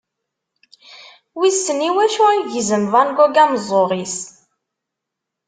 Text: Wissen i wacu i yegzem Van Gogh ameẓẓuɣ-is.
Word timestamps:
Wissen 1.39 1.79
i 1.87 1.89
wacu 1.95 2.23
i 2.33 2.37
yegzem 2.53 2.85
Van 2.93 3.09
Gogh 3.17 3.41
ameẓẓuɣ-is. 3.43 4.17